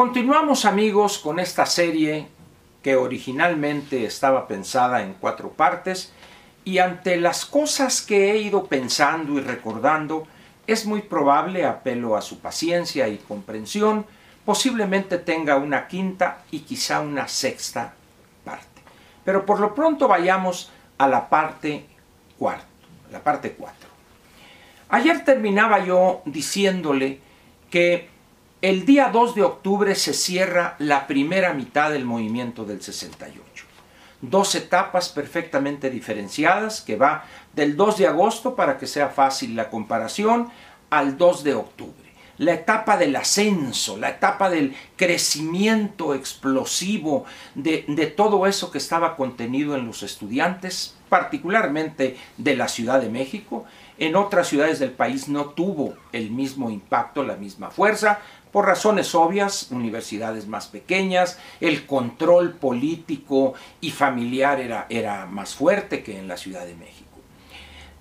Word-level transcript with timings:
Continuamos 0.00 0.64
amigos 0.64 1.18
con 1.18 1.38
esta 1.38 1.66
serie 1.66 2.26
que 2.82 2.96
originalmente 2.96 4.06
estaba 4.06 4.48
pensada 4.48 5.02
en 5.02 5.12
cuatro 5.12 5.50
partes 5.50 6.10
y 6.64 6.78
ante 6.78 7.18
las 7.18 7.44
cosas 7.44 8.00
que 8.00 8.30
he 8.30 8.38
ido 8.38 8.64
pensando 8.64 9.34
y 9.34 9.42
recordando, 9.42 10.26
es 10.66 10.86
muy 10.86 11.02
probable, 11.02 11.66
apelo 11.66 12.16
a 12.16 12.22
su 12.22 12.38
paciencia 12.38 13.08
y 13.08 13.18
comprensión, 13.18 14.06
posiblemente 14.46 15.18
tenga 15.18 15.56
una 15.56 15.86
quinta 15.86 16.44
y 16.50 16.60
quizá 16.60 17.00
una 17.02 17.28
sexta 17.28 17.92
parte. 18.42 18.80
Pero 19.22 19.44
por 19.44 19.60
lo 19.60 19.74
pronto 19.74 20.08
vayamos 20.08 20.70
a 20.96 21.08
la 21.08 21.28
parte 21.28 21.84
cuarto, 22.38 22.64
la 23.12 23.22
parte 23.22 23.52
cuatro. 23.52 23.90
Ayer 24.88 25.26
terminaba 25.26 25.84
yo 25.84 26.22
diciéndole 26.24 27.20
que 27.70 28.08
el 28.62 28.84
día 28.84 29.08
2 29.08 29.34
de 29.34 29.42
octubre 29.42 29.94
se 29.94 30.12
cierra 30.12 30.76
la 30.78 31.06
primera 31.06 31.54
mitad 31.54 31.90
del 31.90 32.04
movimiento 32.04 32.64
del 32.64 32.82
68. 32.82 33.64
Dos 34.20 34.54
etapas 34.54 35.08
perfectamente 35.08 35.88
diferenciadas 35.88 36.82
que 36.82 36.96
va 36.96 37.24
del 37.54 37.74
2 37.74 37.96
de 37.96 38.06
agosto, 38.06 38.54
para 38.54 38.76
que 38.76 38.86
sea 38.86 39.08
fácil 39.08 39.56
la 39.56 39.70
comparación, 39.70 40.50
al 40.90 41.16
2 41.16 41.44
de 41.44 41.54
octubre. 41.54 41.94
La 42.36 42.52
etapa 42.52 42.96
del 42.96 43.16
ascenso, 43.16 43.96
la 43.96 44.10
etapa 44.10 44.50
del 44.50 44.74
crecimiento 44.96 46.14
explosivo 46.14 47.24
de, 47.54 47.84
de 47.88 48.06
todo 48.06 48.46
eso 48.46 48.70
que 48.70 48.78
estaba 48.78 49.16
contenido 49.16 49.74
en 49.74 49.86
los 49.86 50.02
estudiantes, 50.02 50.96
particularmente 51.08 52.16
de 52.38 52.56
la 52.56 52.68
Ciudad 52.68 53.00
de 53.00 53.10
México. 53.10 53.66
En 53.98 54.16
otras 54.16 54.48
ciudades 54.48 54.78
del 54.78 54.92
país 54.92 55.28
no 55.28 55.46
tuvo 55.50 55.92
el 56.12 56.30
mismo 56.30 56.70
impacto, 56.70 57.22
la 57.22 57.36
misma 57.36 57.70
fuerza, 57.70 58.20
por 58.52 58.66
razones 58.66 59.14
obvias, 59.14 59.70
universidades 59.70 60.46
más 60.46 60.66
pequeñas, 60.66 61.38
el 61.60 61.86
control 61.86 62.54
político 62.54 63.54
y 63.80 63.90
familiar 63.90 64.60
era, 64.60 64.86
era 64.88 65.26
más 65.26 65.54
fuerte 65.54 66.02
que 66.02 66.18
en 66.18 66.26
la 66.26 66.36
Ciudad 66.36 66.66
de 66.66 66.74
México. 66.74 67.10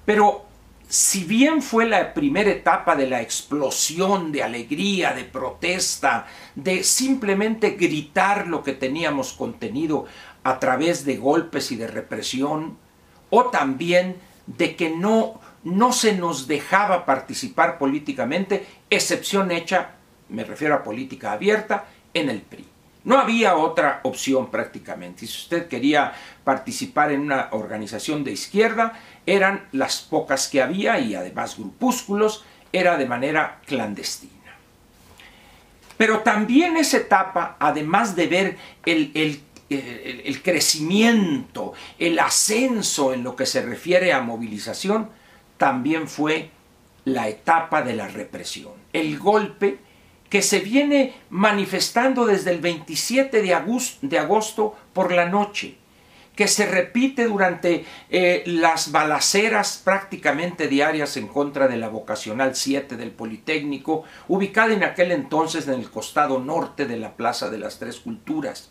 Pero 0.06 0.46
si 0.88 1.24
bien 1.24 1.62
fue 1.62 1.86
la 1.86 2.16
primera 2.16 2.50
etapa 2.50 2.96
de 2.96 3.08
la 3.08 3.22
explosión 3.22 4.32
de 4.32 4.42
alegría, 4.42 5.14
de 5.14 5.24
protesta, 5.24 6.26
de 6.56 6.84
simplemente 6.84 7.72
gritar 7.72 8.48
lo 8.48 8.64
que 8.64 8.74
teníamos 8.74 9.34
contenido 9.34 10.08
a 10.44 10.58
través 10.58 11.06
de 11.06 11.18
golpes 11.18 11.72
y 11.72 11.76
de 11.76 11.86
represión, 11.86 12.78
o 13.30 13.46
también 13.46 14.16
de 14.48 14.76
que 14.76 14.90
no, 14.90 15.40
no 15.64 15.94
se 15.94 16.16
nos 16.16 16.48
dejaba 16.48 17.06
participar 17.06 17.78
políticamente, 17.78 18.66
excepción 18.90 19.52
hecha 19.52 19.99
me 20.30 20.44
refiero 20.44 20.76
a 20.76 20.84
política 20.84 21.32
abierta, 21.32 21.86
en 22.14 22.30
el 22.30 22.42
PRI. 22.42 22.66
No 23.04 23.18
había 23.18 23.56
otra 23.56 24.02
opción 24.04 24.52
prácticamente. 24.52 25.26
Si 25.26 25.38
usted 25.38 25.68
quería 25.68 26.14
participar 26.44 27.12
en 27.12 27.22
una 27.22 27.48
organización 27.52 28.24
de 28.24 28.32
izquierda, 28.34 29.00
eran 29.26 29.68
las 29.72 30.02
pocas 30.02 30.48
que 30.48 30.62
había 30.62 31.00
y 31.00 31.16
además 31.16 31.58
grupúsculos, 31.58 32.44
era 32.72 32.98
de 32.98 33.06
manera 33.06 33.62
clandestina. 33.66 34.34
Pero 35.98 36.20
también 36.20 36.78
esa 36.78 36.98
etapa, 36.98 37.58
además 37.60 38.16
de 38.16 38.28
ver 38.28 38.58
el, 38.86 39.12
el, 39.16 39.42
el, 39.70 40.42
crecimiento, 40.42 41.74
el 41.98 42.20
ascenso 42.20 43.14
en 43.14 43.24
lo 43.24 43.36
que 43.36 43.46
se 43.46 43.62
refiere 43.62 44.14
a 44.14 44.22
movilización, 44.22 45.10
también 45.58 46.08
fue 46.08 46.52
la 47.06 47.28
etapa 47.28 47.82
de 47.82 47.96
la 47.96 48.08
represión, 48.08 48.74
el 48.94 49.18
golpe 49.18 49.80
que 50.30 50.42
se 50.42 50.60
viene 50.60 51.16
manifestando 51.30 52.26
desde 52.26 52.52
el 52.52 52.60
27 52.60 53.42
de 53.42 54.20
agosto, 54.20 54.76
por 54.94 55.12
la 55.12 55.26
noche, 55.26 55.76
que 56.36 56.48
se 56.48 56.66
repite 56.66 57.26
durante 57.26 57.84
eh, 58.10 58.44
las 58.46 58.92
balaceras 58.92 59.82
prácticamente 59.84 60.68
diarias 60.68 61.18
en 61.18 61.28
contra 61.28 61.68
de 61.68 61.78
la 61.78 61.90
vocacional 61.90 62.56
7 62.56 62.96
del 62.96 63.12
Politécnico, 63.12 64.04
ubicada 64.28 64.74
en 64.74 64.84
aquel 64.84 65.12
entonces 65.12 65.68
en 65.68 65.74
el 65.74 65.90
costado 65.90 66.40
norte 66.40 66.86
de 66.86 66.98
la 66.98 67.16
Plaza 67.16 67.50
de 67.50 67.58
las 67.58 67.80
Tres 67.80 68.00
Culturas. 68.00 68.70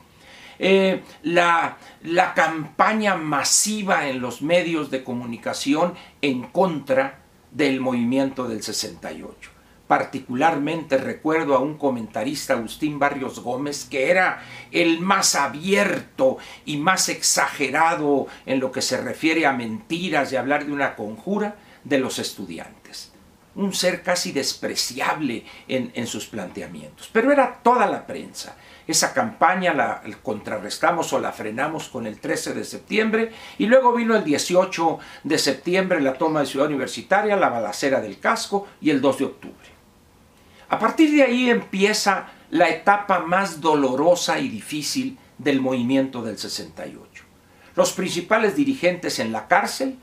Eh, 0.61 1.03
la, 1.23 1.77
la 2.03 2.35
campaña 2.35 3.17
masiva 3.17 4.09
en 4.09 4.21
los 4.21 4.43
medios 4.43 4.91
de 4.91 5.05
comunicación 5.05 5.95
en 6.21 6.45
contra 6.45 7.21
del 7.53 7.81
movimiento 7.81 8.49
del 8.49 8.63
68 8.63 9.58
Particularmente 9.89 10.99
recuerdo 10.99 11.57
a 11.57 11.61
un 11.61 11.79
comentarista, 11.79 12.53
Agustín 12.53 12.99
Barrios 12.99 13.41
Gómez, 13.41 13.87
que 13.87 14.11
era 14.11 14.43
el 14.71 15.01
más 15.01 15.35
abierto 15.35 16.37
y 16.67 16.77
más 16.77 17.09
exagerado 17.09 18.27
en 18.45 18.61
lo 18.61 18.71
que 18.71 18.83
se 18.83 18.99
refiere 18.99 19.47
a 19.47 19.53
mentiras 19.55 20.31
y 20.31 20.37
hablar 20.37 20.67
de 20.67 20.73
una 20.73 20.95
conjura 20.95 21.57
de 21.85 21.97
los 21.97 22.19
estudiantes. 22.19 23.13
Un 23.55 23.73
ser 23.73 24.03
casi 24.03 24.31
despreciable 24.31 25.45
en, 25.67 26.07
sus 26.07 26.27
planteamientos. 26.27 27.09
Pero 27.11 27.33
era 27.33 27.61
toda 27.63 27.87
la 27.87 28.07
prensa. 28.07 28.57
Esa 28.87 29.15
campaña 29.15 29.73
la 29.73 30.03
contrarrestamos 30.23 31.13
o 31.15 31.19
la 31.19 31.33
frenamos 31.33 31.89
con 31.89 32.07
el 32.07 32.21
13 32.21 32.53
de 32.53 32.65
septiembre 32.65 33.33
y 33.57 33.67
luego 33.67 33.95
vino 33.95 34.15
el 34.15 34.23
18 34.23 34.99
de 35.25 35.39
septiembre 35.39 36.01
la 36.03 36.13
toma 36.13 36.41
de 36.41 36.47
Ciudad 36.47 36.69
Universitaria, 36.69 37.37
la 37.37 37.49
balacera 37.49 38.01
del 38.01 38.21
casco 38.21 38.69
y 38.83 38.91
el 38.91 39.01
2 39.01 39.19
de 39.19 39.25
octubre. 39.25 39.78
A 40.69 40.79
partir 40.79 41.11
de 41.11 41.23
ahí 41.23 41.51
empieza 41.51 42.29
la 42.51 42.69
etapa 42.69 43.21
más 43.21 43.61
dolorosa 43.61 44.39
y 44.39 44.49
difícil 44.49 45.19
del 45.39 45.61
movimiento 45.61 46.23
del 46.23 46.39
68. 46.39 47.25
Los 47.75 47.93
principales 47.93 48.57
dirigentes 48.57 49.19
en 49.19 49.33
la 49.33 49.49
cárcel 49.49 49.97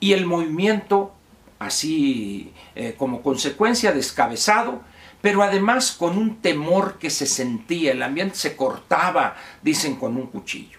y 0.00 0.12
el 0.12 0.26
movimiento 0.26 1.12
así 1.58 2.52
eh, 2.74 2.94
como 2.96 3.22
consecuencia 3.22 3.92
descabezado, 3.92 4.82
pero 5.20 5.42
además 5.42 5.92
con 5.92 6.18
un 6.18 6.36
temor 6.36 6.98
que 6.98 7.10
se 7.10 7.26
sentía, 7.26 7.92
el 7.92 8.02
ambiente 8.02 8.36
se 8.36 8.56
cortaba, 8.56 9.36
dicen, 9.62 9.96
con 9.96 10.16
un 10.16 10.26
cuchillo. 10.26 10.78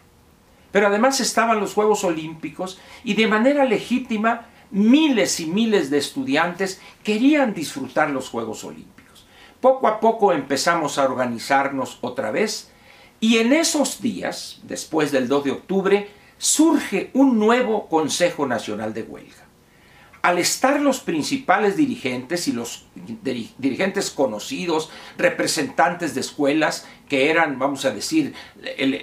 Pero 0.72 0.88
además 0.88 1.20
estaban 1.20 1.60
los 1.60 1.74
Juegos 1.74 2.04
Olímpicos 2.04 2.80
y 3.04 3.16
de 3.16 3.28
manera 3.28 3.66
legítima 3.66 4.46
miles 4.70 5.40
y 5.40 5.48
miles 5.48 5.90
de 5.90 5.98
estudiantes 5.98 6.82
querían 7.04 7.54
disfrutar 7.54 8.10
los 8.10 8.30
Juegos 8.30 8.64
Olímpicos. 8.64 8.97
Poco 9.62 9.88
a 9.88 10.00
poco 10.00 10.34
empezamos 10.34 10.98
a 10.98 11.06
organizarnos 11.06 11.98
otra 12.02 12.32
vez 12.32 12.70
y 13.20 13.38
en 13.38 13.54
esos 13.54 14.02
días, 14.02 14.60
después 14.64 15.12
del 15.12 15.28
2 15.28 15.44
de 15.44 15.52
octubre, 15.52 16.10
surge 16.38 17.10
un 17.14 17.40
nuevo 17.40 17.88
Consejo 17.88 18.46
Nacional 18.46 18.94
de 18.94 19.04
Huelga. 19.04 19.46
Al 20.22 20.38
estar 20.40 20.82
los 20.82 21.00
principales 21.00 21.78
dirigentes 21.78 22.48
y 22.48 22.52
los 22.52 22.86
dirigentes 23.24 24.12
conocidos, 24.12 24.90
representantes 25.18 26.14
de 26.14 26.22
escuelas, 26.22 26.86
que 27.08 27.30
eran, 27.30 27.58
vamos 27.58 27.86
a 27.86 27.92
decir, 27.92 28.34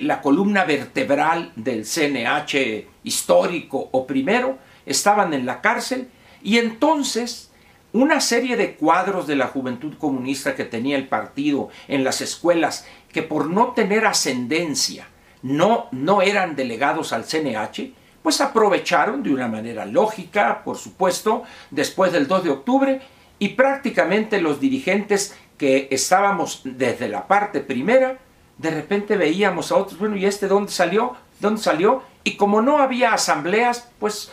la 0.03 0.21
columna 0.21 0.65
vertebral 0.65 1.53
del 1.57 1.85
CNH 1.85 2.87
histórico 3.05 3.89
o 3.91 4.07
primero, 4.07 4.59
estaban 4.87 5.33
en 5.33 5.47
la 5.47 5.61
cárcel 5.61 6.11
y 6.43 6.59
entonces 6.59 7.51
una 7.95 8.21
serie 8.21 8.57
de 8.57 8.75
cuadros 8.75 9.29
de 9.29 9.37
la 9.37 9.47
juventud 9.47 9.95
comunista 9.99 10.57
que 10.57 10.65
tenía 10.65 10.97
el 10.97 11.07
partido 11.07 11.69
en 11.87 12.03
las 12.03 12.21
escuelas 12.21 12.87
que 13.13 13.23
por 13.23 13.49
no 13.49 13.69
tener 13.69 14.05
ascendencia 14.05 15.07
no, 15.43 15.87
no 15.93 16.21
eran 16.21 16.57
delegados 16.57 17.13
al 17.13 17.25
CNH, 17.25 17.93
pues 18.21 18.41
aprovecharon 18.41 19.23
de 19.23 19.33
una 19.33 19.47
manera 19.47 19.87
lógica, 19.87 20.65
por 20.65 20.77
supuesto, 20.77 21.45
después 21.71 22.11
del 22.11 22.27
2 22.27 22.45
de 22.45 22.51
octubre, 22.51 23.01
y 23.39 23.51
prácticamente 23.51 24.41
los 24.41 24.59
dirigentes 24.59 25.37
que 25.57 25.87
estábamos 25.93 26.63
desde 26.65 27.09
la 27.09 27.29
parte 27.29 27.61
primera, 27.61 28.19
de 28.59 28.71
repente 28.71 29.17
veíamos 29.17 29.71
a 29.71 29.77
otros, 29.77 30.01
bueno, 30.01 30.17
¿y 30.17 30.27
este 30.27 30.49
dónde 30.49 30.73
salió? 30.73 31.15
¿Dónde 31.39 31.61
salió? 31.61 32.03
Y 32.25 32.37
como 32.37 32.61
no 32.61 32.79
había 32.79 33.13
asambleas, 33.13 33.89
pues 34.01 34.33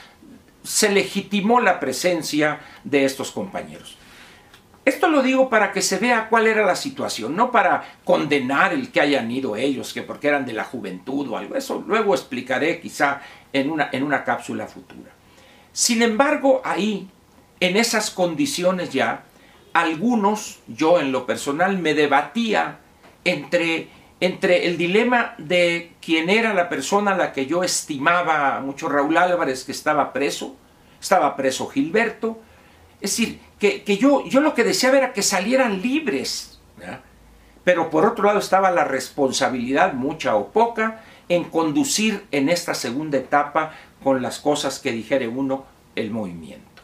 se 0.63 0.90
legitimó 0.90 1.60
la 1.60 1.80
presencia 1.80 2.60
de 2.84 3.06
estos 3.06 3.31
compañeros. 3.31 3.98
Esto 4.84 5.10
lo 5.10 5.22
digo 5.22 5.50
para 5.50 5.72
que 5.72 5.81
se 5.81 5.98
vea 5.98 6.28
cuál 6.28 6.48
era 6.48 6.66
la 6.66 6.75
situación, 6.75 7.36
no 7.36 7.52
para 7.52 8.00
condenar 8.04 8.74
el 8.74 8.92
que 8.92 9.02
hayan 9.02 9.30
ido 9.30 9.56
ellos, 9.56 9.94
que 9.94 10.02
porque 10.02 10.28
eran 10.28 10.46
de 10.46 10.54
la 10.54 10.63
juventud 10.63 11.30
o 11.30 11.38
algo. 11.38 11.56
Eso 11.56 11.84
luego 11.86 12.16
explicaré 12.16 12.80
quizá 12.80 13.22
en 13.54 13.69
una, 13.69 13.90
en 13.92 14.04
una 14.04 14.24
cápsula 14.24 14.66
futura. 14.66 15.12
Sin 15.72 16.02
embargo, 16.02 16.62
ahí, 16.66 17.08
en 17.60 17.78
esas 17.78 18.10
condiciones 18.10 18.92
ya, 18.92 19.24
algunos, 19.74 20.60
yo 20.68 21.00
en 21.00 21.12
lo 21.12 21.28
personal, 21.28 21.78
me 21.78 21.94
debatía 21.94 22.80
entre 23.24 23.88
entre 24.22 24.68
el 24.68 24.78
dilema 24.78 25.34
de 25.40 25.94
quién 26.00 26.30
era 26.30 26.54
la 26.54 26.70
persona 26.70 27.12
a 27.12 27.18
la 27.18 27.34
que 27.34 27.48
yo 27.48 27.64
estimaba 27.64 28.60
mucho 28.62 28.88
Raúl 28.88 29.18
Álvarez, 29.18 29.66
que 29.66 29.72
estaba 29.72 30.14
preso, 30.14 30.56
estaba 31.02 31.36
preso 31.36 31.68
Gilberto, 31.68 32.40
es 33.02 33.18
decir, 33.18 33.40
que, 33.60 33.98
yo, 33.98 34.24
yo 34.26 34.40
lo 34.42 34.54
que 34.54 34.64
deseaba 34.64 34.98
era 34.98 35.14
que 35.14 35.24
salieran 35.24 35.82
libres, 35.82 36.60
pero 37.64 37.90
por 37.90 38.06
otro 38.06 38.26
lado 38.26 38.38
estaba 38.38 38.70
la 38.70 38.84
responsabilidad, 38.84 39.94
mucha 39.94 40.36
o 40.36 40.52
poca, 40.52 41.04
en 41.28 41.46
conducir 41.46 42.26
en 42.32 42.50
esta 42.50 42.76
segunda 42.76 43.18
etapa 43.18 43.74
con 44.04 44.22
las 44.22 44.40
cosas 44.40 44.80
que 44.80 44.92
dijere 44.92 45.28
uno 45.28 45.66
el 45.96 46.12
movimiento. 46.12 46.84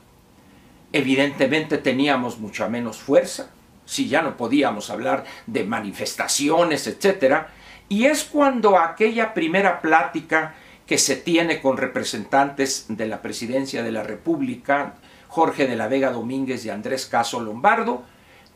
Evidentemente 0.92 1.78
teníamos 1.78 2.40
mucha 2.40 2.68
menos 2.68 2.98
fuerza, 2.98 3.52
si 3.88 4.08
ya 4.08 4.22
no 4.22 4.38
podíamos 4.38 4.92
hablar 4.92 5.24
de 5.48 5.64
manifestaciones, 5.64 6.86
etc. 6.86 7.48
Y 7.90 8.06
es 8.06 8.26
cuando 8.26 8.78
aquella 8.78 9.34
primera 9.34 9.82
plática 9.82 10.54
que 10.86 10.98
se 10.98 11.16
tiene 11.16 11.62
con 11.62 11.78
representantes 11.78 12.86
de 12.90 13.08
la 13.08 13.22
presidencia 13.22 13.82
de 13.82 13.92
la 13.92 14.04
República, 14.04 14.96
Jorge 15.30 15.68
de 15.68 15.76
la 15.76 15.88
Vega 15.88 16.12
Domínguez 16.12 16.66
y 16.66 16.70
Andrés 16.70 17.06
Caso 17.06 17.40
Lombardo, 17.40 18.04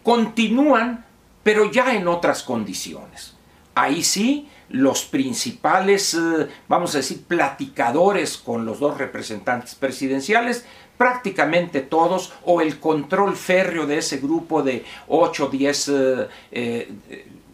continúan, 0.03 1.05
pero 1.43 1.71
ya 1.71 1.95
en 1.95 2.07
otras 2.07 2.43
condiciones. 2.43 3.35
Ahí 3.73 4.03
sí, 4.03 4.49
los 4.69 5.03
principales, 5.03 6.13
eh, 6.13 6.47
vamos 6.67 6.93
a 6.93 6.99
decir, 6.99 7.23
platicadores 7.23 8.37
con 8.37 8.65
los 8.65 8.79
dos 8.79 8.97
representantes 8.97 9.75
presidenciales, 9.75 10.65
prácticamente 11.01 11.81
todos, 11.81 12.31
o 12.45 12.61
el 12.61 12.79
control 12.79 13.35
férreo 13.35 13.87
de 13.87 13.97
ese 13.97 14.17
grupo 14.17 14.61
de 14.61 14.85
8 15.07 15.45
o 15.45 15.49
10 15.49 15.91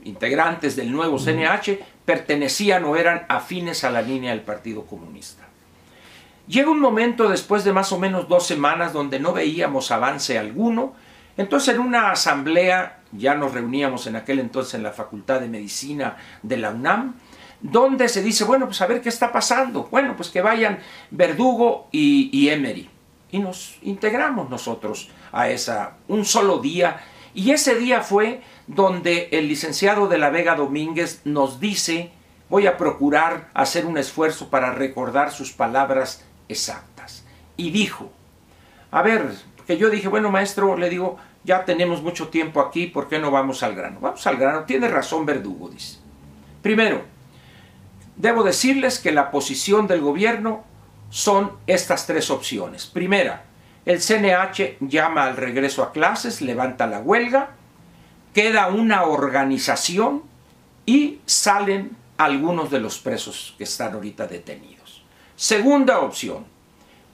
integrantes 0.03 0.75
del 0.75 0.91
nuevo 0.91 1.17
CNH, 1.17 1.79
pertenecían 2.03 2.83
o 2.83 2.97
eran 2.97 3.25
afines 3.29 3.85
a 3.85 3.89
la 3.89 4.01
línea 4.01 4.31
del 4.31 4.41
Partido 4.41 4.85
Comunista. 4.85 5.47
Llega 6.45 6.69
un 6.69 6.81
momento 6.81 7.29
después 7.29 7.63
de 7.63 7.71
más 7.71 7.93
o 7.93 7.97
menos 7.97 8.27
dos 8.27 8.45
semanas 8.45 8.91
donde 8.91 9.17
no 9.17 9.31
veíamos 9.31 9.91
avance 9.91 10.37
alguno, 10.37 10.93
entonces 11.37 11.75
en 11.75 11.79
una 11.79 12.11
asamblea, 12.11 12.99
ya 13.13 13.33
nos 13.33 13.53
reuníamos 13.53 14.07
en 14.07 14.17
aquel 14.17 14.39
entonces 14.39 14.73
en 14.73 14.83
la 14.83 14.91
Facultad 14.91 15.39
de 15.39 15.47
Medicina 15.47 16.17
de 16.43 16.57
la 16.57 16.71
UNAM, 16.71 17.15
donde 17.61 18.09
se 18.09 18.21
dice, 18.21 18.43
bueno, 18.43 18.65
pues 18.65 18.81
a 18.81 18.87
ver 18.87 18.99
qué 18.99 19.07
está 19.07 19.31
pasando. 19.31 19.87
Bueno, 19.89 20.17
pues 20.17 20.27
que 20.31 20.41
vayan 20.41 20.79
Verdugo 21.11 21.87
y, 21.93 22.29
y 22.37 22.49
Emery. 22.49 22.96
Y 23.31 23.39
nos 23.39 23.77
integramos 23.81 24.49
nosotros 24.49 25.09
a 25.31 25.49
esa, 25.49 25.97
un 26.07 26.25
solo 26.25 26.59
día. 26.59 27.01
Y 27.33 27.51
ese 27.51 27.75
día 27.75 28.01
fue 28.01 28.41
donde 28.67 29.29
el 29.31 29.47
licenciado 29.47 30.07
de 30.07 30.17
la 30.17 30.29
Vega 30.29 30.55
Domínguez 30.55 31.21
nos 31.25 31.59
dice, 31.59 32.11
voy 32.49 32.67
a 32.67 32.77
procurar 32.77 33.49
hacer 33.53 33.85
un 33.85 33.97
esfuerzo 33.97 34.49
para 34.49 34.71
recordar 34.71 35.31
sus 35.31 35.51
palabras 35.51 36.25
exactas. 36.47 37.25
Y 37.57 37.71
dijo, 37.71 38.11
a 38.91 39.01
ver, 39.01 39.31
que 39.65 39.77
yo 39.77 39.89
dije, 39.89 40.07
bueno 40.07 40.31
maestro, 40.31 40.77
le 40.77 40.89
digo, 40.89 41.17
ya 41.43 41.65
tenemos 41.65 42.01
mucho 42.01 42.29
tiempo 42.29 42.61
aquí, 42.61 42.87
¿por 42.87 43.07
qué 43.07 43.19
no 43.19 43.31
vamos 43.31 43.63
al 43.63 43.75
grano? 43.75 43.99
Vamos 43.99 44.25
al 44.27 44.37
grano, 44.37 44.63
tiene 44.63 44.87
razón 44.87 45.25
Verdugo, 45.25 45.69
dice. 45.69 45.97
Primero, 46.61 47.03
debo 48.15 48.43
decirles 48.43 48.99
que 48.99 49.11
la 49.11 49.31
posición 49.31 49.87
del 49.87 50.01
gobierno 50.01 50.63
son 51.09 51.51
estas 51.67 52.05
tres 52.07 52.29
opciones. 52.29 52.85
Primera, 52.85 53.43
el 53.85 54.01
CNH 54.01 54.77
llama 54.81 55.23
al 55.23 55.37
regreso 55.37 55.83
a 55.83 55.91
clases, 55.91 56.41
levanta 56.41 56.87
la 56.87 56.99
huelga, 56.99 57.51
queda 58.33 58.67
una 58.67 59.03
organización 59.03 60.23
y 60.85 61.19
salen 61.25 61.95
algunos 62.17 62.69
de 62.69 62.79
los 62.79 62.97
presos 62.97 63.55
que 63.57 63.63
están 63.63 63.93
ahorita 63.93 64.27
detenidos. 64.27 65.03
Segunda 65.35 65.99
opción, 65.99 66.45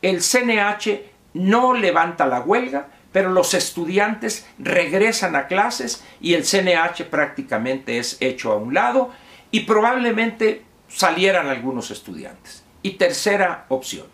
el 0.01 0.21
CNH 0.21 1.11
no 1.33 1.73
levanta 1.73 2.25
la 2.25 2.41
huelga, 2.41 2.87
pero 3.11 3.29
los 3.29 3.53
estudiantes 3.53 4.47
regresan 4.57 5.35
a 5.35 5.47
clases 5.47 6.03
y 6.19 6.33
el 6.33 6.43
CNH 6.43 7.05
prácticamente 7.09 7.99
es 7.99 8.17
hecho 8.19 8.51
a 8.51 8.55
un 8.55 8.73
lado 8.73 9.11
y 9.51 9.61
probablemente 9.61 10.63
salieran 10.87 11.47
algunos 11.47 11.91
estudiantes. 11.91 12.62
Y 12.83 12.91
tercera 12.91 13.65
opción, 13.69 14.05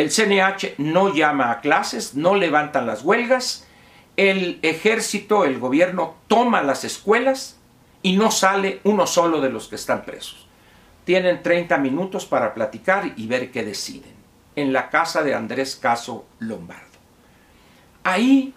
el 0.00 0.10
CNH 0.10 0.76
no 0.78 1.12
llama 1.12 1.50
a 1.50 1.60
clases, 1.60 2.14
no 2.14 2.34
levantan 2.34 2.86
las 2.86 3.02
huelgas, 3.02 3.66
el 4.16 4.58
ejército, 4.62 5.44
el 5.44 5.58
gobierno 5.58 6.14
toma 6.26 6.62
las 6.62 6.84
escuelas 6.84 7.58
y 8.02 8.16
no 8.16 8.30
sale 8.30 8.80
uno 8.84 9.06
solo 9.06 9.40
de 9.40 9.50
los 9.50 9.68
que 9.68 9.76
están 9.76 10.04
presos. 10.04 10.46
Tienen 11.04 11.42
30 11.42 11.76
minutos 11.78 12.26
para 12.26 12.54
platicar 12.54 13.12
y 13.16 13.26
ver 13.26 13.50
qué 13.50 13.62
deciden. 13.62 14.14
En 14.56 14.72
la 14.72 14.90
casa 14.90 15.22
de 15.22 15.34
Andrés 15.34 15.76
Caso 15.76 16.26
Lombardo. 16.38 16.84
Ahí, 18.04 18.54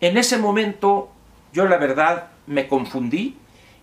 en 0.00 0.16
ese 0.16 0.38
momento, 0.38 1.10
yo 1.52 1.66
la 1.66 1.76
verdad 1.76 2.28
me 2.46 2.68
confundí 2.68 3.36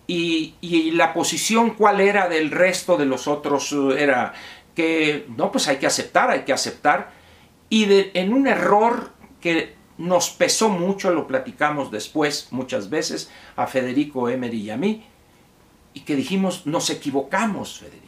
y, 0.06 0.54
y 0.60 0.92
la 0.92 1.14
posición 1.14 1.70
cuál 1.70 2.00
era 2.00 2.28
del 2.28 2.50
resto 2.50 2.96
de 2.96 3.06
los 3.06 3.26
otros 3.26 3.72
era 3.96 4.34
que, 4.74 5.26
no, 5.36 5.52
pues 5.52 5.68
hay 5.68 5.76
que 5.76 5.86
aceptar, 5.86 6.30
hay 6.30 6.42
que 6.42 6.52
aceptar. 6.52 7.12
Y 7.68 7.86
en 8.14 8.32
un 8.32 8.46
error 8.46 9.12
que 9.40 9.74
nos 9.98 10.30
pesó 10.30 10.68
mucho, 10.68 11.10
lo 11.10 11.26
platicamos 11.26 11.90
después 11.90 12.48
muchas 12.50 12.90
veces 12.90 13.30
a 13.56 13.66
Federico 13.66 14.28
Emery 14.28 14.62
y 14.62 14.70
a 14.70 14.76
mí, 14.76 15.04
y 15.94 16.00
que 16.00 16.16
dijimos, 16.16 16.66
nos 16.66 16.90
equivocamos, 16.90 17.78
Federico. 17.78 18.02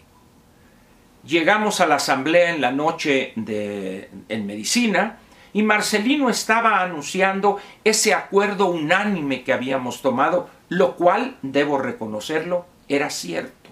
Llegamos 1.25 1.81
a 1.81 1.87
la 1.87 1.97
asamblea 1.97 2.51
en 2.51 2.61
la 2.61 2.71
noche 2.71 3.33
de, 3.37 4.11
en 4.29 4.47
medicina 4.47 5.19
y 5.55 5.63
Marcelino 5.63 6.29
estaba 6.29 6.83
anunciando 6.83 7.59
ese 7.85 8.13
acuerdo 8.13 8.67
unánime 8.67 9.43
que 9.43 9.53
habíamos 9.53 10.03
tomado, 10.03 10.51
lo 10.69 10.97
cual, 10.97 11.39
debo 11.43 11.79
reconocerlo, 11.79 12.67
era 12.89 13.09
cierto. 13.09 13.64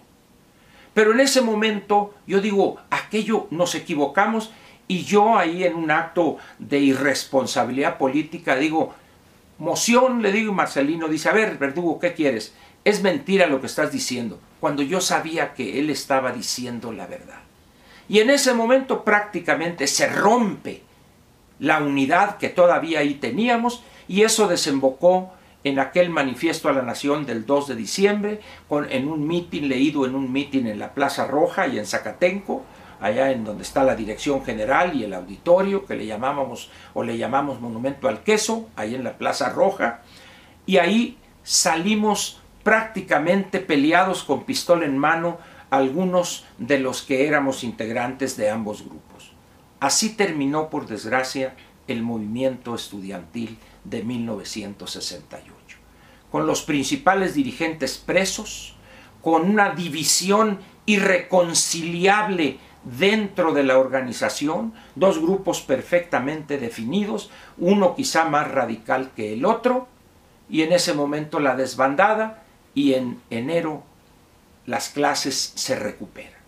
Pero 0.95 1.13
en 1.13 1.21
ese 1.21 1.41
momento 1.41 2.15
yo 2.27 2.41
digo, 2.41 2.79
aquello 2.91 3.47
nos 3.51 3.75
equivocamos 3.75 4.51
y 4.89 5.05
yo 5.05 5.37
ahí 5.37 5.65
en 5.65 5.75
un 5.75 5.91
acto 5.91 6.37
de 6.59 6.79
irresponsabilidad 6.81 7.99
política 7.99 8.57
digo, 8.57 8.95
moción, 9.59 10.23
le 10.23 10.33
digo, 10.33 10.53
Marcelino 10.53 11.09
dice, 11.09 11.29
a 11.29 11.33
ver, 11.33 11.57
Verdugo, 11.57 11.99
¿qué 11.99 12.13
quieres? 12.13 12.53
Es 12.85 13.03
mentira 13.03 13.47
lo 13.47 13.61
que 13.61 13.69
estás 13.69 13.93
diciendo, 13.93 14.41
cuando 14.61 14.83
yo 14.83 15.01
sabía 15.01 15.55
que 15.55 15.79
él 15.79 15.89
estaba 15.89 16.33
diciendo 16.33 16.93
la 16.93 17.07
verdad. 17.07 17.41
Y 18.09 18.19
en 18.19 18.31
ese 18.31 18.53
momento 18.53 19.05
prácticamente 19.05 19.87
se 19.87 20.09
rompe 20.09 20.83
la 21.61 21.79
unidad 21.79 22.39
que 22.39 22.49
todavía 22.49 22.99
ahí 23.01 23.15
teníamos 23.15 23.83
y 24.09 24.23
eso 24.23 24.49
desembocó 24.49 25.33
en 25.65 25.79
aquel 25.79 26.11
manifiesto 26.11 26.69
a 26.69 26.73
la 26.73 26.83
nación 26.83 27.25
del 27.27 27.47
2 27.47 27.69
de 27.69 27.75
diciembre, 27.77 28.41
en 28.71 29.09
un 29.09 29.27
mitin 29.27 29.69
leído 29.69 30.07
en 30.07 30.15
un 30.15 30.33
mitin 30.33 30.67
en 30.67 30.79
la 30.79 30.95
Plaza 30.95 31.27
Roja 31.27 31.67
y 31.69 31.79
en 31.79 31.87
Zacatenco, 31.87 32.63
allá 33.01 33.33
en 33.33 33.45
donde 33.45 33.63
está 33.63 33.83
la 33.85 33.97
dirección 33.97 34.45
general 34.45 34.97
y 34.97 35.05
el 35.05 35.15
auditorio, 35.15 35.87
que 35.87 35.97
le 35.97 36.07
llamábamos 36.07 36.71
o 36.95 37.03
le 37.03 37.19
llamamos 37.19 37.61
Monumento 37.61 38.09
al 38.09 38.23
Queso, 38.23 38.69
ahí 38.77 38.95
en 38.95 39.05
la 39.05 39.19
Plaza 39.19 39.51
Roja, 39.51 40.03
y 40.67 40.79
ahí 40.79 41.19
salimos 41.43 42.41
prácticamente 42.63 43.59
peleados 43.59 44.23
con 44.23 44.45
pistola 44.45 44.85
en 44.85 44.97
mano 44.97 45.39
algunos 45.71 46.45
de 46.59 46.79
los 46.79 47.03
que 47.03 47.27
éramos 47.27 47.65
integrantes 47.65 48.37
de 48.37 48.51
ambos 48.51 48.85
grupos. 48.85 49.33
Así 49.81 50.11
terminó, 50.11 50.71
por 50.71 50.87
desgracia, 50.87 51.57
el 51.89 52.03
movimiento 52.03 52.75
estudiantil 52.75 53.59
de 53.83 54.05
1968, 54.05 55.53
con 56.33 56.47
los 56.47 56.63
principales 56.63 57.35
dirigentes 57.35 57.99
presos, 57.99 58.75
con 59.21 59.49
una 59.49 59.71
división 59.71 60.59
irreconciliable 60.87 62.59
dentro 62.85 63.53
de 63.53 63.63
la 63.63 63.79
organización, 63.79 64.73
dos 64.97 65.21
grupos 65.21 65.61
perfectamente 65.61 66.59
definidos, 66.59 67.31
uno 67.59 67.95
quizá 67.95 68.25
más 68.25 68.51
radical 68.51 69.11
que 69.15 69.35
el 69.35 69.45
otro, 69.45 69.87
y 70.51 70.63
en 70.63 70.73
ese 70.73 70.95
momento 70.95 71.39
la 71.39 71.55
desbandada, 71.55 72.43
y 72.75 72.95
en 72.95 73.21
enero 73.31 73.85
las 74.67 74.89
clases 74.89 75.53
se 75.55 75.77
recuperan. 75.77 76.41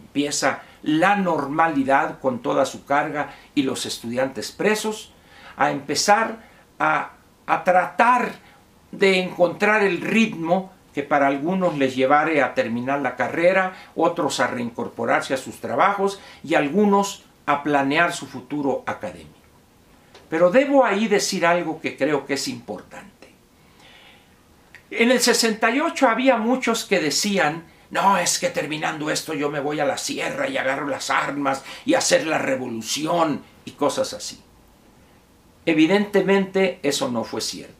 Empieza 0.00 0.62
la 0.82 1.16
normalidad 1.16 2.18
con 2.20 2.40
toda 2.40 2.64
su 2.64 2.84
carga 2.84 3.34
y 3.54 3.62
los 3.62 3.86
estudiantes 3.86 4.50
presos 4.50 5.12
a 5.56 5.70
empezar 5.70 6.48
a, 6.78 7.12
tratar 7.64 8.32
de 8.92 9.20
encontrar 9.20 9.82
el 9.82 10.00
ritmo 10.00 10.72
que 10.94 11.02
para 11.02 11.28
algunos 11.28 11.78
les 11.78 11.94
llevare 11.94 12.42
a 12.42 12.54
terminar 12.54 13.00
la 13.00 13.16
carrera, 13.16 13.74
otros 13.94 14.40
a 14.40 14.48
reincorporarse 14.48 15.34
a 15.34 15.36
sus 15.36 15.60
trabajos 15.60 16.20
y 16.42 16.54
algunos 16.54 17.24
a 17.46 17.62
planear 17.62 18.12
su 18.12 18.26
futuro 18.26 18.82
académico. 18.86 19.30
Pero 20.28 20.50
debo 20.50 20.84
ahí 20.84 21.08
decir 21.08 21.46
algo 21.46 21.80
que 21.80 21.96
creo 21.96 22.26
que 22.26 22.34
es 22.34 22.48
importante. 22.48 23.10
En 24.90 25.10
el 25.10 25.20
68 25.20 26.08
había 26.08 26.36
muchos 26.36 26.84
que 26.84 27.00
decían, 27.00 27.64
no, 27.90 28.18
es 28.18 28.38
que 28.38 28.50
terminando 28.50 29.10
esto 29.10 29.34
yo 29.34 29.50
me 29.50 29.60
voy 29.60 29.80
a 29.80 29.84
la 29.84 29.98
sierra 29.98 30.48
y 30.48 30.56
agarro 30.56 30.86
las 30.86 31.10
armas 31.10 31.64
y 31.84 31.94
hacer 31.94 32.26
la 32.26 32.38
revolución 32.38 33.42
y 33.64 33.72
cosas 33.72 34.12
así. 34.12 34.40
Evidentemente 35.66 36.80
eso 36.82 37.10
no 37.10 37.24
fue 37.24 37.40
cierto. 37.40 37.79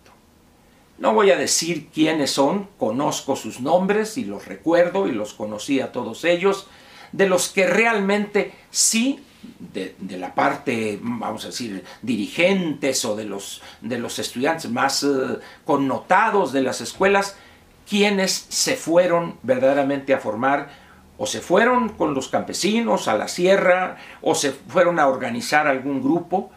No 1.01 1.15
voy 1.15 1.31
a 1.31 1.37
decir 1.37 1.89
quiénes 1.89 2.31
son, 2.31 2.69
conozco 2.79 3.35
sus 3.35 3.61
nombres 3.63 4.19
y 4.19 4.27
los 4.27 4.45
recuerdo 4.45 5.09
y 5.09 5.13
los 5.13 5.33
conocí 5.33 5.81
a 5.81 5.93
todos 5.93 6.27
ellos, 6.27 6.67
de 7.13 7.27
los 7.27 7.49
que 7.49 7.67
realmente 7.67 8.53
sí, 8.71 9.25
de, 9.59 9.95
la 10.19 10.35
parte, 10.35 10.99
vamos 11.01 11.45
a 11.45 11.49
decir, 11.49 11.83
dirigentes 12.03 13.03
o 13.07 13.17
de 13.17 13.25
los, 13.25 13.63
de 13.81 13.99
los 13.99 14.19
estudiantes 14.19 14.71
más 14.71 15.03
eh, 15.03 15.39
connotados 15.65 16.53
de 16.53 16.61
las 16.61 16.83
escuelas, 16.83 17.35
quienes 17.89 18.33
se 18.51 18.77
fueron 18.77 19.39
verdaderamente 19.43 20.13
a 20.13 20.19
formar 20.19 20.69
o 21.17 21.25
se 21.25 21.41
fueron 21.41 21.89
con 21.89 22.13
los 22.13 22.29
campesinos 22.29 23.09
a 23.09 23.17
la 23.17 23.27
sierra 23.27 23.97
o 24.21 24.35
se 24.35 24.53
fueron 24.53 24.99
a 24.99 25.09
organizar 25.09 25.67
algún 25.67 26.03
grupo 26.03 26.51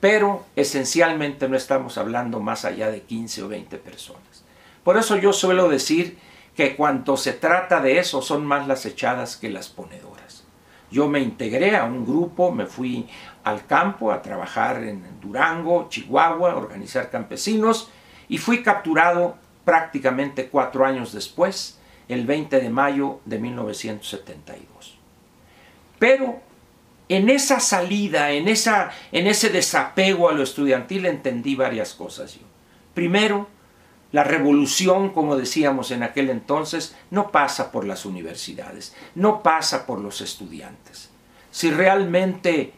pero 0.00 0.46
esencialmente 0.56 1.48
no 1.48 1.56
estamos 1.56 1.98
hablando 1.98 2.40
más 2.40 2.64
allá 2.64 2.90
de 2.90 3.02
15 3.02 3.42
o 3.42 3.48
20 3.48 3.76
personas. 3.78 4.44
Por 4.82 4.96
eso 4.96 5.16
yo 5.16 5.32
suelo 5.32 5.68
decir 5.68 6.18
que 6.56 6.74
cuanto 6.74 7.16
se 7.16 7.34
trata 7.34 7.80
de 7.80 7.98
eso 7.98 8.22
son 8.22 8.46
más 8.46 8.66
las 8.66 8.86
echadas 8.86 9.36
que 9.36 9.50
las 9.50 9.68
ponedoras. 9.68 10.44
Yo 10.90 11.06
me 11.08 11.20
integré 11.20 11.76
a 11.76 11.84
un 11.84 12.04
grupo, 12.04 12.50
me 12.50 12.66
fui 12.66 13.08
al 13.44 13.66
campo 13.66 14.10
a 14.10 14.22
trabajar 14.22 14.82
en 14.82 15.20
Durango, 15.20 15.88
Chihuahua, 15.88 16.52
a 16.52 16.56
organizar 16.56 17.10
campesinos 17.10 17.90
y 18.28 18.38
fui 18.38 18.62
capturado 18.62 19.36
prácticamente 19.64 20.48
cuatro 20.48 20.84
años 20.84 21.12
después, 21.12 21.78
el 22.08 22.26
20 22.26 22.60
de 22.60 22.70
mayo 22.70 23.20
de 23.24 23.38
1972. 23.38 24.98
Pero 25.98 26.40
en 27.10 27.28
esa 27.28 27.58
salida, 27.58 28.30
en, 28.30 28.46
esa, 28.46 28.92
en 29.10 29.26
ese 29.26 29.50
desapego 29.50 30.28
a 30.28 30.32
lo 30.32 30.44
estudiantil, 30.44 31.06
entendí 31.06 31.56
varias 31.56 31.92
cosas 31.92 32.34
yo. 32.34 32.42
Primero, 32.94 33.48
la 34.12 34.22
revolución, 34.22 35.10
como 35.10 35.36
decíamos 35.36 35.90
en 35.90 36.04
aquel 36.04 36.30
entonces, 36.30 36.94
no 37.10 37.32
pasa 37.32 37.72
por 37.72 37.84
las 37.84 38.06
universidades, 38.06 38.94
no 39.16 39.42
pasa 39.42 39.86
por 39.86 40.00
los 40.00 40.20
estudiantes. 40.20 41.10
Si 41.50 41.72
realmente 41.72 42.74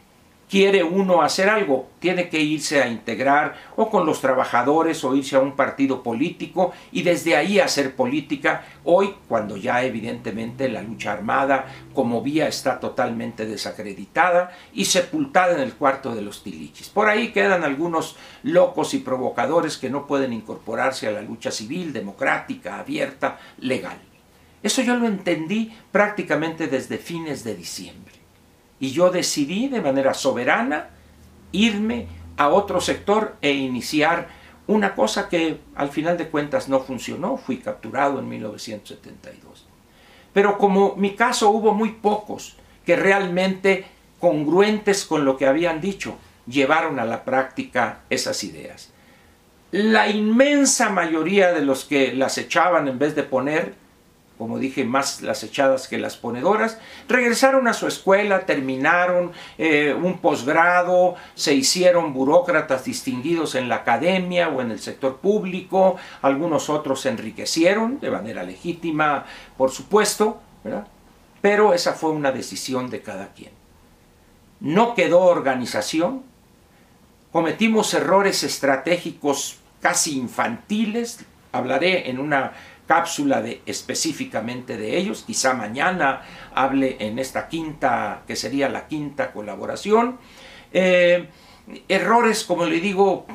quiere 0.53 0.83
uno 0.83 1.23
hacer 1.23 1.49
algo, 1.49 1.89
tiene 1.97 2.29
que 2.29 2.39
irse 2.39 2.79
a 2.79 2.87
integrar 2.87 3.55
o 3.75 3.89
con 3.89 4.05
los 4.05 4.21
trabajadores 4.21 5.03
o 5.03 5.15
irse 5.15 5.35
a 5.35 5.39
un 5.39 5.55
partido 5.55 6.03
político 6.03 6.73
y 6.91 7.01
desde 7.01 7.35
ahí 7.35 7.59
hacer 7.59 7.95
política. 7.95 8.63
Hoy, 8.83 9.15
cuando 9.27 9.57
ya 9.57 9.83
evidentemente 9.83 10.69
la 10.69 10.83
lucha 10.83 11.11
armada 11.11 11.65
como 11.95 12.21
vía 12.21 12.47
está 12.47 12.79
totalmente 12.79 13.47
desacreditada 13.47 14.55
y 14.73 14.85
sepultada 14.85 15.55
en 15.55 15.61
el 15.61 15.73
cuarto 15.73 16.13
de 16.13 16.21
los 16.21 16.43
tilichis. 16.43 16.87
Por 16.87 17.09
ahí 17.09 17.31
quedan 17.31 17.63
algunos 17.63 18.15
locos 18.43 18.93
y 18.93 18.99
provocadores 18.99 19.77
que 19.77 19.89
no 19.89 20.05
pueden 20.05 20.33
incorporarse 20.33 21.07
a 21.07 21.13
la 21.13 21.23
lucha 21.23 21.49
civil, 21.49 21.93
democrática, 21.93 22.77
abierta, 22.77 23.39
legal. 23.57 23.97
Eso 24.61 24.83
yo 24.83 24.97
lo 24.97 25.07
entendí 25.07 25.73
prácticamente 25.91 26.67
desde 26.67 26.99
fines 26.99 27.43
de 27.43 27.55
diciembre. 27.55 28.22
Y 28.79 28.91
yo 28.91 29.09
decidí 29.09 29.67
de 29.67 29.81
manera 29.81 30.13
soberana 30.13 30.89
irme 31.51 32.07
a 32.37 32.49
otro 32.49 32.81
sector 32.81 33.35
e 33.41 33.51
iniciar 33.51 34.27
una 34.67 34.95
cosa 34.95 35.29
que 35.29 35.59
al 35.75 35.89
final 35.89 36.17
de 36.17 36.29
cuentas 36.29 36.69
no 36.69 36.79
funcionó. 36.79 37.37
Fui 37.37 37.57
capturado 37.57 38.19
en 38.19 38.29
1972. 38.29 39.67
Pero 40.33 40.57
como 40.57 40.95
mi 40.95 41.15
caso 41.15 41.49
hubo 41.51 41.73
muy 41.73 41.91
pocos 41.91 42.57
que 42.85 42.95
realmente 42.95 43.85
congruentes 44.19 45.05
con 45.05 45.25
lo 45.25 45.37
que 45.37 45.47
habían 45.47 45.81
dicho, 45.81 46.17
llevaron 46.47 46.99
a 46.99 47.05
la 47.05 47.23
práctica 47.23 48.01
esas 48.09 48.43
ideas. 48.43 48.91
La 49.71 50.07
inmensa 50.09 50.89
mayoría 50.89 51.51
de 51.51 51.61
los 51.61 51.85
que 51.85 52.13
las 52.13 52.37
echaban 52.37 52.87
en 52.87 52.99
vez 52.99 53.15
de 53.15 53.23
poner 53.23 53.75
como 54.43 54.59
dije, 54.59 54.83
más 54.83 55.21
las 55.21 55.41
echadas 55.45 55.87
que 55.87 55.97
las 55.97 56.17
ponedoras, 56.17 56.77
regresaron 57.07 57.65
a 57.69 57.73
su 57.73 57.87
escuela, 57.87 58.45
terminaron 58.45 59.31
eh, 59.57 59.93
un 59.97 60.17
posgrado, 60.17 61.15
se 61.33 61.53
hicieron 61.53 62.13
burócratas 62.13 62.83
distinguidos 62.83 63.55
en 63.55 63.69
la 63.69 63.75
academia 63.75 64.49
o 64.49 64.59
en 64.59 64.71
el 64.71 64.79
sector 64.81 65.19
público, 65.19 65.95
algunos 66.21 66.69
otros 66.69 66.99
se 66.99 67.09
enriquecieron 67.09 68.01
de 68.01 68.11
manera 68.11 68.43
legítima, 68.43 69.23
por 69.55 69.71
supuesto, 69.71 70.41
pero 71.39 71.73
esa 71.73 71.93
fue 71.93 72.09
una 72.11 72.33
decisión 72.33 72.89
de 72.89 73.01
cada 73.01 73.29
quien. 73.29 73.51
No 74.59 74.93
quedó 74.93 75.21
organización, 75.21 76.23
cometimos 77.31 77.93
errores 77.93 78.43
estratégicos 78.43 79.59
casi 79.79 80.17
infantiles, 80.17 81.23
hablaré 81.53 82.09
en 82.09 82.19
una 82.19 82.51
cápsula 82.87 83.41
de, 83.41 83.61
específicamente 83.65 84.77
de 84.77 84.97
ellos. 84.97 85.23
Quizá 85.25 85.53
mañana 85.53 86.21
hable 86.53 86.97
en 86.99 87.19
esta 87.19 87.47
quinta, 87.47 88.23
que 88.27 88.35
sería 88.35 88.69
la 88.69 88.87
quinta 88.87 89.31
colaboración. 89.31 90.17
Eh, 90.71 91.29
errores, 91.87 92.43
como 92.43 92.65
le 92.65 92.79
digo, 92.79 93.25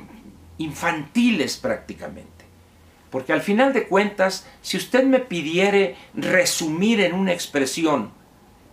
infantiles 0.59 1.57
prácticamente. 1.57 2.29
Porque 3.11 3.33
al 3.33 3.41
final 3.41 3.73
de 3.73 3.87
cuentas, 3.89 4.47
si 4.61 4.77
usted 4.77 5.05
me 5.05 5.21
pidiere 5.21 5.97
resumir 6.15 7.01
en 7.01 7.15
una 7.15 7.33
expresión 7.33 8.13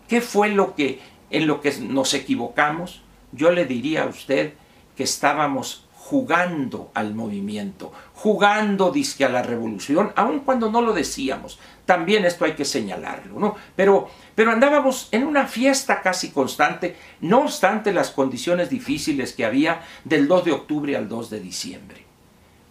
qué 0.07 0.21
fue 0.21 0.49
lo 0.49 0.75
que 0.75 0.99
en 1.29 1.47
lo 1.47 1.59
que 1.61 1.73
nos 1.79 2.13
equivocamos, 2.13 3.01
yo 3.31 3.51
le 3.51 3.65
diría 3.65 4.03
a 4.03 4.07
usted 4.07 4.53
que 4.95 5.03
estábamos 5.03 5.84
jugando 6.09 6.91
al 6.93 7.15
movimiento, 7.15 7.91
jugando 8.13 8.91
disque 8.91 9.25
a 9.25 9.29
la 9.29 9.41
revolución, 9.41 10.13
aun 10.15 10.41
cuando 10.41 10.69
no 10.69 10.79
lo 10.81 10.93
decíamos. 10.93 11.57
También 11.87 12.25
esto 12.25 12.45
hay 12.45 12.53
que 12.53 12.63
señalarlo, 12.63 13.39
¿no? 13.39 13.55
Pero, 13.75 14.07
pero 14.35 14.51
andábamos 14.51 15.07
en 15.11 15.23
una 15.23 15.47
fiesta 15.47 16.03
casi 16.03 16.29
constante, 16.29 16.95
no 17.21 17.41
obstante 17.41 17.91
las 17.91 18.11
condiciones 18.11 18.69
difíciles 18.69 19.33
que 19.33 19.45
había 19.45 19.81
del 20.03 20.27
2 20.27 20.45
de 20.45 20.51
octubre 20.51 20.95
al 20.95 21.09
2 21.09 21.31
de 21.31 21.39
diciembre. 21.39 22.05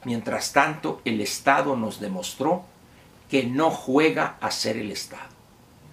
Mientras 0.04 0.52
tanto, 0.52 1.00
el 1.04 1.20
Estado 1.20 1.74
nos 1.74 1.98
demostró 1.98 2.62
que 3.28 3.46
no 3.46 3.70
juega 3.70 4.36
a 4.40 4.52
ser 4.52 4.76
el 4.76 4.92
Estado. 4.92 5.34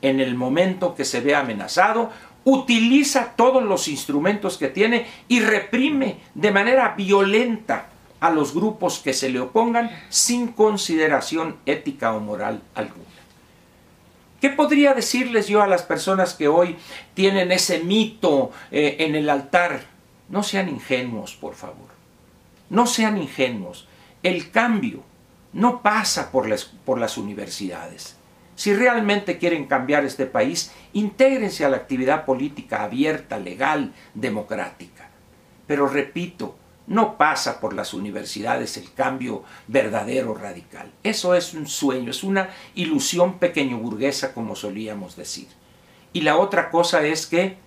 En 0.04 0.20
el 0.20 0.36
momento 0.36 0.94
que 0.94 1.06
se 1.06 1.22
ve 1.22 1.34
amenazado, 1.34 2.12
utiliza 2.44 3.34
todos 3.36 3.64
los 3.64 3.88
instrumentos 3.88 4.58
que 4.58 4.68
tiene 4.68 5.06
y 5.28 5.40
reprime 5.40 6.18
de 6.34 6.52
manera 6.52 6.96
violenta 6.98 7.90
a 8.20 8.30
los 8.30 8.54
grupos 8.54 9.00
que 9.00 9.14
se 9.14 9.30
le 9.30 9.40
opongan 9.40 9.92
sin 10.10 10.50
consideración 10.50 11.58
ética 11.66 12.14
o 12.14 12.20
moral 12.20 12.62
alguna. 12.76 13.06
¿Qué 14.40 14.50
podría 14.50 14.94
decirles 14.94 15.48
yo 15.48 15.62
a 15.62 15.68
las 15.68 15.84
personas 15.84 16.34
que 16.34 16.48
hoy 16.48 16.76
tienen 17.14 17.52
ese 17.52 17.84
mito 17.84 18.52
eh, 18.72 18.98
en 19.00 19.16
el 19.16 19.30
altar? 19.30 19.84
No 20.30 20.42
sean 20.42 20.70
ingenuos, 20.70 21.36
por 21.36 21.54
favor. 21.54 21.90
No 22.70 22.88
sean 22.88 23.22
ingenuos. 23.22 23.88
El 24.24 24.50
cambio 24.50 25.04
no 25.54 25.82
pasa 25.82 26.32
por 26.32 26.48
las, 26.48 26.66
por 26.66 27.00
las 27.00 27.18
universidades. 27.18 28.16
Si 28.56 28.74
realmente 28.74 29.38
quieren 29.38 29.66
cambiar 29.66 30.06
este 30.06 30.26
país, 30.26 30.72
intégrense 30.94 31.66
a 31.66 31.70
la 31.70 31.78
actividad 31.78 32.26
política 32.26 32.84
abierta, 32.84 33.40
legal, 33.40 33.94
democrática. 34.14 35.10
Pero 35.68 35.88
repito, 35.88 36.56
no 36.88 37.18
pasa 37.18 37.60
por 37.62 37.74
las 37.74 37.94
universidades 37.94 38.76
el 38.78 38.94
cambio 38.94 39.44
verdadero 39.68 40.34
radical. 40.34 40.92
Eso 41.04 41.36
es 41.36 41.54
un 41.54 41.68
sueño, 41.68 42.12
es 42.12 42.24
una 42.24 42.50
ilusión 42.76 43.40
pequeño 43.40 43.78
burguesa, 43.78 44.34
como 44.34 44.56
solíamos 44.56 45.16
decir. 45.16 45.48
Y 46.12 46.22
la 46.22 46.38
otra 46.38 46.70
cosa 46.70 47.06
es 47.06 47.28
que 47.28 47.58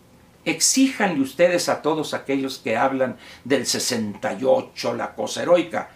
exíjanle 0.45 1.21
ustedes 1.21 1.69
a 1.69 1.81
todos 1.81 2.13
aquellos 2.13 2.59
que 2.59 2.77
hablan 2.77 3.17
del 3.45 3.67
68, 3.67 4.95
la 4.95 5.15
cosa 5.15 5.43
heroica, 5.43 5.89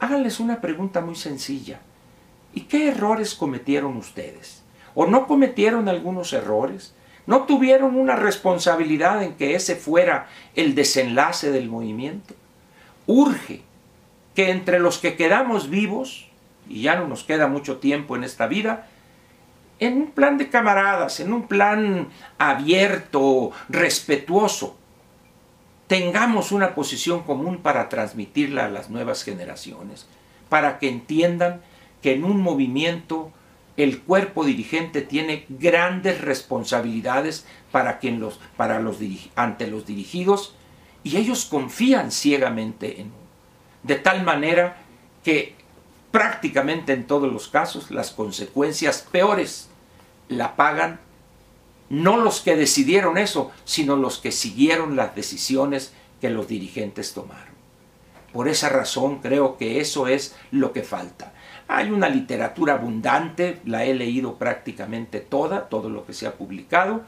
háganles 0.00 0.40
una 0.40 0.60
pregunta 0.60 1.00
muy 1.00 1.14
sencilla. 1.14 1.80
¿Y 2.54 2.62
qué 2.62 2.88
errores 2.88 3.34
cometieron 3.34 3.96
ustedes? 3.96 4.62
¿O 4.94 5.06
no 5.06 5.26
cometieron 5.26 5.88
algunos 5.88 6.32
errores? 6.32 6.94
¿No 7.26 7.42
tuvieron 7.42 7.96
una 7.96 8.16
responsabilidad 8.16 9.22
en 9.22 9.34
que 9.34 9.54
ese 9.54 9.76
fuera 9.76 10.28
el 10.54 10.74
desenlace 10.74 11.50
del 11.50 11.68
movimiento? 11.68 12.34
Urge 13.06 13.62
que 14.34 14.50
entre 14.50 14.80
los 14.80 14.98
que 14.98 15.16
quedamos 15.16 15.70
vivos, 15.70 16.28
y 16.68 16.82
ya 16.82 16.96
no 16.96 17.06
nos 17.08 17.24
queda 17.24 17.46
mucho 17.46 17.78
tiempo 17.78 18.16
en 18.16 18.24
esta 18.24 18.46
vida, 18.46 18.88
en 19.78 19.94
un 19.94 20.10
plan 20.12 20.38
de 20.38 20.48
camaradas, 20.48 21.20
en 21.20 21.32
un 21.32 21.48
plan 21.48 22.08
abierto, 22.38 23.50
respetuoso, 23.68 24.76
tengamos 25.86 26.52
una 26.52 26.74
posición 26.74 27.22
común 27.22 27.58
para 27.58 27.88
transmitirla 27.88 28.66
a 28.66 28.70
las 28.70 28.90
nuevas 28.90 29.24
generaciones, 29.24 30.06
para 30.48 30.78
que 30.78 30.88
entiendan 30.88 31.60
que 32.02 32.12
en 32.12 32.24
un 32.24 32.42
movimiento 32.42 33.32
el 33.76 34.02
cuerpo 34.02 34.44
dirigente 34.44 35.00
tiene 35.00 35.46
grandes 35.48 36.20
responsabilidades 36.20 37.46
para 37.70 37.98
quien 37.98 38.20
los, 38.20 38.38
para 38.56 38.80
los, 38.80 38.98
ante 39.34 39.66
los 39.66 39.86
dirigidos 39.86 40.54
y 41.04 41.16
ellos 41.16 41.46
confían 41.46 42.12
ciegamente 42.12 43.00
en 43.00 43.06
uno. 43.06 43.22
De 43.82 43.96
tal 43.96 44.22
manera 44.24 44.76
que 45.24 45.54
prácticamente 46.10 46.92
en 46.92 47.06
todos 47.06 47.32
los 47.32 47.48
casos 47.48 47.90
las 47.90 48.10
consecuencias 48.10 49.06
peores 49.10 49.68
la 50.28 50.54
pagan 50.54 51.00
no 51.88 52.16
los 52.16 52.40
que 52.40 52.56
decidieron 52.56 53.18
eso, 53.18 53.50
sino 53.64 53.96
los 53.96 54.18
que 54.18 54.32
siguieron 54.32 54.96
las 54.96 55.14
decisiones 55.14 55.92
que 56.20 56.30
los 56.30 56.48
dirigentes 56.48 57.12
tomaron. 57.12 57.52
Por 58.32 58.48
esa 58.48 58.70
razón 58.70 59.18
creo 59.18 59.58
que 59.58 59.80
eso 59.80 60.06
es 60.06 60.34
lo 60.50 60.72
que 60.72 60.82
falta. 60.82 61.34
Hay 61.68 61.90
una 61.90 62.08
literatura 62.08 62.74
abundante, 62.74 63.60
la 63.64 63.84
he 63.84 63.94
leído 63.94 64.36
prácticamente 64.36 65.20
toda, 65.20 65.68
todo 65.68 65.88
lo 65.88 66.04
que 66.04 66.12
se 66.12 66.26
ha 66.26 66.32
publicado. 66.32 67.02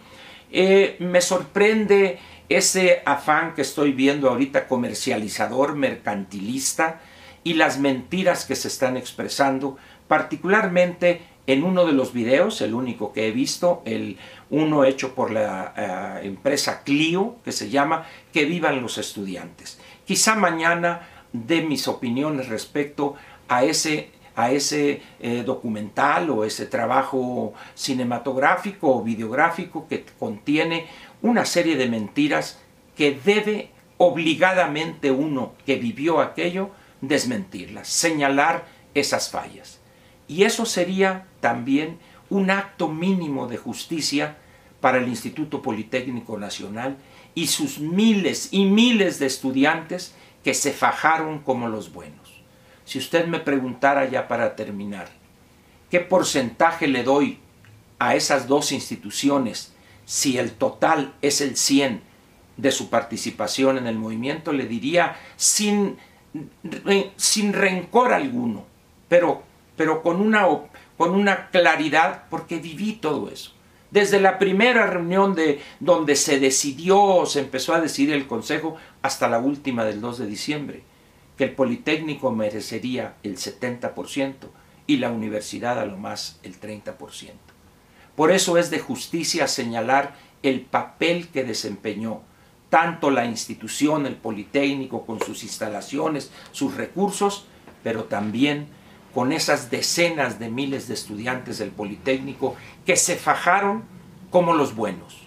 Eh, 0.50 0.96
me 1.00 1.20
sorprende 1.20 2.18
ese 2.48 3.02
afán 3.04 3.54
que 3.54 3.62
estoy 3.62 3.92
viendo 3.92 4.28
ahorita 4.28 4.68
comercializador, 4.68 5.74
mercantilista, 5.74 7.00
y 7.42 7.54
las 7.54 7.78
mentiras 7.78 8.46
que 8.46 8.56
se 8.56 8.68
están 8.68 8.96
expresando, 8.96 9.76
particularmente 10.08 11.20
en 11.46 11.62
uno 11.62 11.84
de 11.84 11.92
los 11.92 12.14
videos, 12.14 12.60
el 12.62 12.72
único 12.72 13.12
que 13.12 13.28
he 13.28 13.30
visto, 13.30 13.82
el 13.84 14.16
uno 14.48 14.84
hecho 14.84 15.14
por 15.14 15.30
la 15.30 15.74
eh, 16.22 16.26
empresa 16.26 16.82
Clio, 16.84 17.36
que 17.44 17.52
se 17.52 17.68
llama 17.68 18.06
Que 18.32 18.46
vivan 18.46 18.80
los 18.80 18.96
estudiantes. 18.96 19.78
Quizá 20.06 20.36
mañana 20.36 21.08
dé 21.32 21.62
mis 21.62 21.86
opiniones 21.86 22.48
respecto 22.48 23.14
a 23.48 23.64
ese, 23.64 24.10
a 24.36 24.50
ese 24.50 25.02
eh, 25.20 25.42
documental 25.44 26.30
o 26.30 26.44
ese 26.44 26.66
trabajo 26.66 27.54
cinematográfico 27.74 28.96
o 28.96 29.02
videográfico 29.02 29.86
que 29.88 30.04
contiene 30.18 30.86
una 31.22 31.44
serie 31.44 31.76
de 31.76 31.88
mentiras 31.88 32.58
que 32.96 33.18
debe 33.24 33.70
obligadamente 33.96 35.10
uno 35.10 35.54
que 35.64 35.76
vivió 35.76 36.20
aquello 36.20 36.70
desmentirlas, 37.00 37.88
señalar 37.88 38.66
esas 38.94 39.30
fallas. 39.30 39.80
Y 40.26 40.44
eso 40.44 40.64
sería 40.64 41.26
también 41.40 41.98
un 42.30 42.50
acto 42.50 42.88
mínimo 42.88 43.46
de 43.46 43.56
justicia 43.56 44.38
para 44.80 44.98
el 44.98 45.08
Instituto 45.08 45.62
Politécnico 45.62 46.38
Nacional 46.38 46.96
y 47.34 47.48
sus 47.48 47.78
miles 47.78 48.48
y 48.52 48.64
miles 48.64 49.18
de 49.18 49.26
estudiantes 49.26 50.14
que 50.42 50.54
se 50.54 50.72
fajaron 50.72 51.40
como 51.40 51.68
los 51.68 51.92
buenos. 51.92 52.23
Si 52.84 52.98
usted 52.98 53.26
me 53.26 53.40
preguntara 53.40 54.08
ya 54.08 54.28
para 54.28 54.56
terminar, 54.56 55.08
¿qué 55.90 56.00
porcentaje 56.00 56.86
le 56.86 57.02
doy 57.02 57.38
a 57.98 58.14
esas 58.14 58.46
dos 58.46 58.72
instituciones 58.72 59.72
si 60.04 60.38
el 60.38 60.52
total 60.52 61.14
es 61.22 61.40
el 61.40 61.56
100 61.56 62.02
de 62.56 62.70
su 62.70 62.90
participación 62.90 63.78
en 63.78 63.86
el 63.86 63.96
movimiento? 63.96 64.52
Le 64.52 64.66
diría 64.66 65.16
sin 65.36 65.96
sin 67.16 67.52
rencor 67.52 68.12
alguno, 68.12 68.64
pero, 69.08 69.42
pero 69.76 70.02
con, 70.02 70.20
una, 70.20 70.46
con 70.96 71.10
una 71.10 71.48
claridad, 71.50 72.24
porque 72.28 72.58
viví 72.58 72.94
todo 72.94 73.30
eso. 73.30 73.52
Desde 73.90 74.20
la 74.20 74.38
primera 74.38 74.86
reunión 74.86 75.36
de 75.36 75.60
donde 75.78 76.16
se 76.16 76.40
decidió, 76.40 77.24
se 77.26 77.40
empezó 77.40 77.74
a 77.74 77.80
decidir 77.80 78.14
el 78.14 78.26
Consejo, 78.26 78.76
hasta 79.02 79.28
la 79.28 79.38
última 79.38 79.84
del 79.84 80.00
2 80.00 80.18
de 80.18 80.26
diciembre, 80.26 80.82
que 81.36 81.44
el 81.44 81.54
Politécnico 81.54 82.30
merecería 82.30 83.16
el 83.22 83.36
70% 83.36 84.34
y 84.86 84.98
la 84.98 85.10
universidad 85.10 85.78
a 85.78 85.86
lo 85.86 85.96
más 85.96 86.38
el 86.42 86.60
30%. 86.60 86.94
Por 88.14 88.30
eso 88.30 88.58
es 88.58 88.70
de 88.70 88.78
justicia 88.78 89.48
señalar 89.48 90.14
el 90.42 90.60
papel 90.60 91.28
que 91.28 91.42
desempeñó 91.42 92.20
tanto 92.70 93.10
la 93.10 93.24
institución, 93.24 94.06
el 94.06 94.16
Politécnico, 94.16 95.06
con 95.06 95.20
sus 95.20 95.42
instalaciones, 95.42 96.30
sus 96.52 96.74
recursos, 96.74 97.46
pero 97.82 98.04
también 98.04 98.66
con 99.14 99.32
esas 99.32 99.70
decenas 99.70 100.38
de 100.38 100.50
miles 100.50 100.88
de 100.88 100.94
estudiantes 100.94 101.58
del 101.58 101.70
Politécnico 101.70 102.56
que 102.84 102.96
se 102.96 103.16
fajaron 103.16 103.84
como 104.30 104.54
los 104.54 104.74
buenos, 104.74 105.18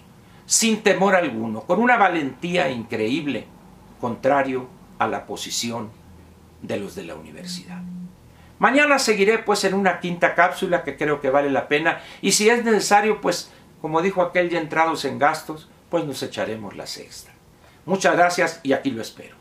sin 0.44 0.82
temor 0.82 1.14
alguno, 1.14 1.62
con 1.62 1.80
una 1.80 1.96
valentía 1.96 2.70
increíble, 2.70 3.46
contrario 4.00 4.68
a 4.98 5.08
la 5.08 5.26
posición 5.26 5.90
de 6.62 6.78
los 6.78 6.94
de 6.94 7.04
la 7.04 7.14
universidad. 7.14 7.80
Mañana 8.58 8.98
seguiré 8.98 9.38
pues 9.38 9.62
en 9.64 9.74
una 9.74 10.00
quinta 10.00 10.34
cápsula 10.34 10.82
que 10.82 10.96
creo 10.96 11.20
que 11.20 11.30
vale 11.30 11.50
la 11.50 11.68
pena 11.68 12.00
y 12.20 12.32
si 12.32 12.48
es 12.48 12.64
necesario 12.64 13.20
pues 13.20 13.50
como 13.80 14.02
dijo 14.02 14.22
aquel 14.22 14.50
ya 14.50 14.58
entrados 14.58 15.04
en 15.04 15.18
gastos 15.18 15.68
pues 15.90 16.04
nos 16.04 16.22
echaremos 16.22 16.76
la 16.76 16.86
sexta. 16.86 17.30
Muchas 17.86 18.16
gracias 18.16 18.60
y 18.62 18.72
aquí 18.72 18.90
lo 18.90 19.00
espero. 19.00 19.37